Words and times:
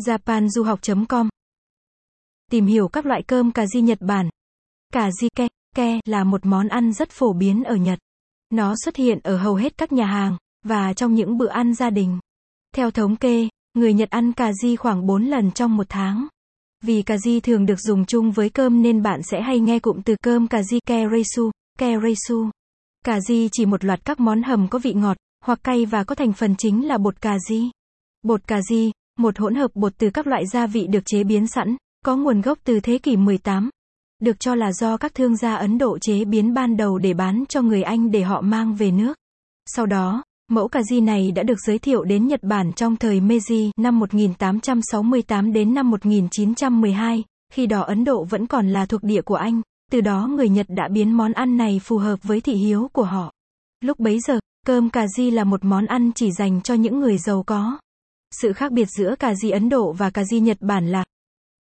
japanduhoc.com 0.00 1.28
Tìm 2.50 2.66
hiểu 2.66 2.88
các 2.88 3.06
loại 3.06 3.22
cơm 3.22 3.52
cà 3.52 3.66
ri 3.66 3.80
Nhật 3.80 3.98
Bản. 4.00 4.30
Cà 4.92 5.10
ri 5.20 5.28
ke, 5.36 5.48
ke 5.76 6.00
là 6.04 6.24
một 6.24 6.46
món 6.46 6.68
ăn 6.68 6.92
rất 6.92 7.10
phổ 7.10 7.32
biến 7.32 7.64
ở 7.64 7.76
Nhật. 7.76 7.98
Nó 8.50 8.74
xuất 8.84 8.96
hiện 8.96 9.18
ở 9.22 9.36
hầu 9.36 9.54
hết 9.54 9.78
các 9.78 9.92
nhà 9.92 10.06
hàng 10.06 10.36
và 10.64 10.92
trong 10.92 11.14
những 11.14 11.38
bữa 11.38 11.48
ăn 11.48 11.74
gia 11.74 11.90
đình. 11.90 12.18
Theo 12.74 12.90
thống 12.90 13.16
kê, 13.16 13.48
người 13.74 13.94
Nhật 13.94 14.10
ăn 14.10 14.32
cà 14.32 14.52
ri 14.62 14.76
khoảng 14.76 15.06
4 15.06 15.24
lần 15.24 15.50
trong 15.50 15.76
một 15.76 15.86
tháng. 15.88 16.26
Vì 16.84 17.02
cà 17.02 17.18
ri 17.18 17.40
thường 17.40 17.66
được 17.66 17.80
dùng 17.80 18.04
chung 18.04 18.32
với 18.32 18.50
cơm 18.50 18.82
nên 18.82 19.02
bạn 19.02 19.20
sẽ 19.22 19.42
hay 19.42 19.60
nghe 19.60 19.78
cụm 19.78 20.02
từ 20.02 20.16
cơm 20.22 20.48
cà 20.48 20.62
ri 20.62 20.80
kereisu, 20.86 21.50
kereisu. 21.78 22.50
Cà 23.04 23.20
ri 23.20 23.48
chỉ 23.52 23.66
một 23.66 23.84
loạt 23.84 24.04
các 24.04 24.20
món 24.20 24.42
hầm 24.42 24.68
có 24.68 24.78
vị 24.78 24.92
ngọt 24.92 25.16
hoặc 25.44 25.64
cay 25.64 25.86
và 25.86 26.04
có 26.04 26.14
thành 26.14 26.32
phần 26.32 26.54
chính 26.58 26.86
là 26.86 26.98
bột 26.98 27.20
cà 27.20 27.38
ri. 27.48 27.70
Bột 28.22 28.46
cà 28.46 28.60
ri, 28.62 28.92
một 29.18 29.38
hỗn 29.38 29.54
hợp 29.54 29.70
bột 29.74 29.92
từ 29.98 30.10
các 30.10 30.26
loại 30.26 30.46
gia 30.46 30.66
vị 30.66 30.86
được 30.86 31.02
chế 31.06 31.24
biến 31.24 31.46
sẵn, 31.46 31.76
có 32.04 32.16
nguồn 32.16 32.40
gốc 32.40 32.58
từ 32.64 32.80
thế 32.80 32.98
kỷ 32.98 33.16
18. 33.16 33.70
Được 34.20 34.40
cho 34.40 34.54
là 34.54 34.72
do 34.72 34.96
các 34.96 35.14
thương 35.14 35.36
gia 35.36 35.54
Ấn 35.54 35.78
Độ 35.78 35.98
chế 35.98 36.24
biến 36.24 36.54
ban 36.54 36.76
đầu 36.76 36.98
để 36.98 37.14
bán 37.14 37.44
cho 37.48 37.62
người 37.62 37.82
Anh 37.82 38.10
để 38.10 38.22
họ 38.22 38.40
mang 38.40 38.74
về 38.74 38.90
nước. 38.90 39.14
Sau 39.66 39.86
đó, 39.86 40.22
mẫu 40.50 40.68
cà 40.68 40.82
ri 40.82 41.00
này 41.00 41.32
đã 41.32 41.42
được 41.42 41.60
giới 41.66 41.78
thiệu 41.78 42.04
đến 42.04 42.26
Nhật 42.26 42.42
Bản 42.42 42.72
trong 42.72 42.96
thời 42.96 43.20
Meiji 43.20 43.70
năm 43.76 43.98
1868 43.98 45.52
đến 45.52 45.74
năm 45.74 45.90
1912, 45.90 47.24
khi 47.52 47.66
đó 47.66 47.80
Ấn 47.80 48.04
Độ 48.04 48.24
vẫn 48.24 48.46
còn 48.46 48.68
là 48.68 48.86
thuộc 48.86 49.02
địa 49.02 49.22
của 49.22 49.34
Anh, 49.34 49.60
từ 49.90 50.00
đó 50.00 50.26
người 50.26 50.48
Nhật 50.48 50.66
đã 50.68 50.88
biến 50.88 51.12
món 51.12 51.32
ăn 51.32 51.56
này 51.56 51.80
phù 51.84 51.98
hợp 51.98 52.22
với 52.22 52.40
thị 52.40 52.54
hiếu 52.54 52.90
của 52.92 53.04
họ. 53.04 53.32
Lúc 53.80 53.98
bấy 53.98 54.20
giờ, 54.20 54.38
cơm 54.66 54.90
cà 54.90 55.06
ri 55.16 55.30
là 55.30 55.44
một 55.44 55.64
món 55.64 55.86
ăn 55.86 56.12
chỉ 56.14 56.30
dành 56.32 56.60
cho 56.62 56.74
những 56.74 57.00
người 57.00 57.18
giàu 57.18 57.42
có. 57.42 57.78
Sự 58.32 58.52
khác 58.52 58.72
biệt 58.72 58.88
giữa 58.98 59.14
cà 59.18 59.34
ri 59.34 59.50
Ấn 59.50 59.68
Độ 59.68 59.92
và 59.92 60.10
cà 60.10 60.24
ri 60.24 60.40
Nhật 60.40 60.56
Bản 60.60 60.88
là 60.88 61.04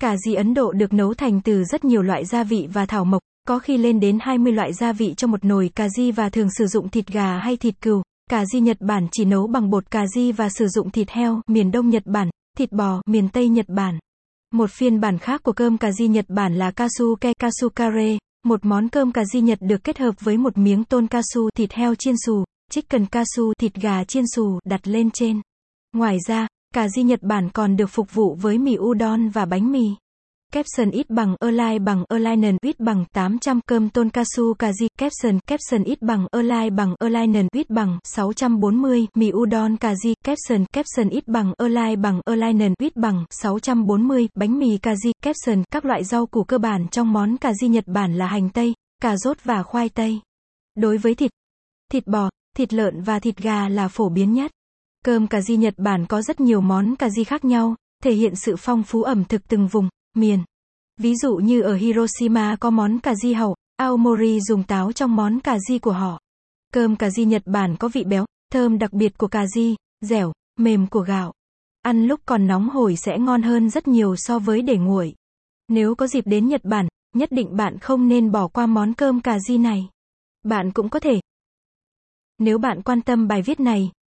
Cà 0.00 0.16
ri 0.16 0.34
Ấn 0.34 0.54
Độ 0.54 0.72
được 0.72 0.92
nấu 0.92 1.14
thành 1.14 1.40
từ 1.40 1.64
rất 1.64 1.84
nhiều 1.84 2.02
loại 2.02 2.24
gia 2.24 2.44
vị 2.44 2.68
và 2.72 2.86
thảo 2.86 3.04
mộc, 3.04 3.22
có 3.48 3.58
khi 3.58 3.76
lên 3.76 4.00
đến 4.00 4.18
20 4.20 4.52
loại 4.52 4.72
gia 4.72 4.92
vị 4.92 5.14
cho 5.16 5.26
một 5.26 5.44
nồi 5.44 5.70
cà 5.74 5.88
ri 5.88 6.12
và 6.12 6.28
thường 6.28 6.48
sử 6.58 6.66
dụng 6.66 6.88
thịt 6.88 7.06
gà 7.06 7.38
hay 7.38 7.56
thịt 7.56 7.74
cừu. 7.80 8.02
Cà 8.30 8.44
ri 8.52 8.60
Nhật 8.60 8.76
Bản 8.80 9.06
chỉ 9.12 9.24
nấu 9.24 9.46
bằng 9.46 9.70
bột 9.70 9.90
cà 9.90 10.06
ri 10.14 10.32
và 10.32 10.48
sử 10.48 10.68
dụng 10.68 10.90
thịt 10.90 11.10
heo, 11.10 11.40
miền 11.46 11.70
Đông 11.70 11.88
Nhật 11.88 12.02
Bản, 12.06 12.30
thịt 12.58 12.72
bò, 12.72 13.02
miền 13.06 13.28
Tây 13.28 13.48
Nhật 13.48 13.66
Bản. 13.68 13.98
Một 14.54 14.70
phiên 14.70 15.00
bản 15.00 15.18
khác 15.18 15.42
của 15.42 15.52
cơm 15.52 15.78
cà 15.78 15.92
ri 15.92 16.08
Nhật 16.08 16.24
Bản 16.28 16.54
là 16.54 16.70
kasuke 16.70 17.32
kasukare, 17.38 18.18
một 18.46 18.64
món 18.64 18.88
cơm 18.88 19.12
cà 19.12 19.24
ri 19.32 19.40
Nhật 19.40 19.58
được 19.60 19.84
kết 19.84 19.98
hợp 19.98 20.14
với 20.20 20.36
một 20.36 20.58
miếng 20.58 20.84
tôn 20.84 21.06
kasu 21.06 21.50
thịt 21.56 21.72
heo 21.72 21.94
chiên 21.94 22.14
xù, 22.26 22.44
chicken 22.70 23.06
kasu 23.06 23.52
thịt 23.60 23.74
gà 23.74 24.04
chiên 24.04 24.24
xù 24.34 24.58
đặt 24.64 24.88
lên 24.88 25.10
trên. 25.10 25.40
Ngoài 25.92 26.16
ra, 26.26 26.46
Cà 26.78 26.88
ri 26.88 27.02
Nhật 27.02 27.22
Bản 27.22 27.48
còn 27.50 27.76
được 27.76 27.86
phục 27.86 28.14
vụ 28.14 28.34
với 28.34 28.58
mì 28.58 28.76
udon 28.78 29.28
và 29.28 29.44
bánh 29.44 29.72
mì. 29.72 29.90
Capson 30.52 30.90
ít 30.90 31.10
bằng 31.10 31.36
Align 31.40 31.84
bằng 31.84 32.04
Alignen 32.08 32.56
ít 32.62 32.80
bằng 32.80 33.04
800 33.12 33.60
cơm 33.66 33.90
tonkatsu 33.90 34.54
cà 34.58 34.72
ri 34.72 34.88
Capson 34.98 35.38
Capson 35.46 35.84
ít 35.84 36.02
bằng 36.02 36.26
Align 36.30 36.76
bằng 36.76 36.94
Alignen 36.98 37.48
ít 37.52 37.70
bằng 37.70 37.98
640 38.04 39.06
mì 39.14 39.30
udon 39.32 39.76
cà 39.76 39.94
ri 40.02 40.14
Capson 40.24 40.64
Capson 40.72 41.08
ít 41.08 41.28
bằng 41.28 41.52
Align 41.56 42.02
bằng 42.02 42.20
Alignen 42.24 42.74
ít 42.80 42.96
bằng 42.96 43.24
640 43.30 44.28
bánh 44.34 44.58
mì 44.58 44.78
cà 44.82 44.94
ri 45.04 45.12
Capson 45.22 45.62
các 45.70 45.84
loại 45.84 46.04
rau 46.04 46.26
củ 46.26 46.44
cơ 46.44 46.58
bản 46.58 46.88
trong 46.90 47.12
món 47.12 47.36
cà 47.36 47.52
ri 47.60 47.68
Nhật 47.68 47.84
Bản 47.86 48.14
là 48.14 48.26
hành 48.26 48.50
tây, 48.50 48.74
cà 49.02 49.16
rốt 49.16 49.36
và 49.44 49.62
khoai 49.62 49.88
tây. 49.88 50.20
Đối 50.76 50.98
với 50.98 51.14
thịt, 51.14 51.30
thịt 51.92 52.06
bò, 52.06 52.30
thịt 52.56 52.72
lợn 52.72 53.02
và 53.02 53.18
thịt 53.18 53.36
gà 53.36 53.68
là 53.68 53.88
phổ 53.88 54.08
biến 54.08 54.32
nhất. 54.32 54.50
Cơm 55.04 55.26
cà 55.26 55.40
ri 55.40 55.56
Nhật 55.56 55.74
Bản 55.76 56.06
có 56.06 56.22
rất 56.22 56.40
nhiều 56.40 56.60
món 56.60 56.96
cà 56.96 57.10
ri 57.10 57.24
khác 57.24 57.44
nhau, 57.44 57.76
thể 58.02 58.12
hiện 58.12 58.34
sự 58.34 58.56
phong 58.58 58.82
phú 58.82 59.02
ẩm 59.02 59.24
thực 59.24 59.48
từng 59.48 59.66
vùng, 59.66 59.88
miền. 60.14 60.44
Ví 60.96 61.14
dụ 61.16 61.36
như 61.36 61.60
ở 61.60 61.74
Hiroshima 61.74 62.56
có 62.60 62.70
món 62.70 62.98
cà 62.98 63.14
ri 63.14 63.32
hàu, 63.32 63.54
Aomori 63.76 64.40
dùng 64.40 64.62
táo 64.62 64.92
trong 64.92 65.16
món 65.16 65.40
cà 65.40 65.58
ri 65.68 65.78
của 65.78 65.92
họ. 65.92 66.20
Cơm 66.72 66.96
cà 66.96 67.10
ri 67.10 67.24
Nhật 67.24 67.42
Bản 67.46 67.76
có 67.76 67.88
vị 67.88 68.04
béo, 68.04 68.26
thơm 68.52 68.78
đặc 68.78 68.92
biệt 68.92 69.18
của 69.18 69.28
cà 69.28 69.46
ri, 69.54 69.76
dẻo, 70.00 70.32
mềm 70.58 70.86
của 70.86 71.00
gạo. 71.00 71.32
Ăn 71.82 72.06
lúc 72.06 72.20
còn 72.26 72.46
nóng 72.46 72.68
hổi 72.68 72.96
sẽ 72.96 73.18
ngon 73.18 73.42
hơn 73.42 73.70
rất 73.70 73.88
nhiều 73.88 74.16
so 74.16 74.38
với 74.38 74.62
để 74.62 74.76
nguội. 74.76 75.14
Nếu 75.68 75.94
có 75.94 76.06
dịp 76.06 76.26
đến 76.26 76.48
Nhật 76.48 76.64
Bản, 76.64 76.88
nhất 77.14 77.32
định 77.32 77.56
bạn 77.56 77.78
không 77.78 78.08
nên 78.08 78.32
bỏ 78.32 78.48
qua 78.48 78.66
món 78.66 78.94
cơm 78.94 79.20
cà 79.20 79.38
ri 79.38 79.58
này. 79.58 79.88
Bạn 80.44 80.70
cũng 80.70 80.88
có 80.88 81.00
thể. 81.00 81.20
Nếu 82.38 82.58
bạn 82.58 82.82
quan 82.82 83.00
tâm 83.00 83.28
bài 83.28 83.42
viết 83.42 83.60
này, 83.60 83.90